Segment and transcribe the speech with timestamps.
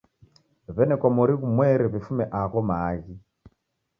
[0.75, 3.15] W'enekwa mori ghumweri w'ifume agho maaghi.